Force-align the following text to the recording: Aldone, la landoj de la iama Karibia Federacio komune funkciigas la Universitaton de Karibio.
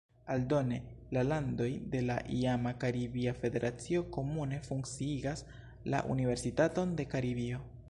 Aldone, 0.33 0.77
la 1.17 1.21
landoj 1.27 1.67
de 1.95 2.01
la 2.05 2.15
iama 2.37 2.71
Karibia 2.85 3.35
Federacio 3.43 4.03
komune 4.17 4.61
funkciigas 4.71 5.45
la 5.95 6.03
Universitaton 6.17 7.01
de 7.03 7.11
Karibio. 7.15 7.65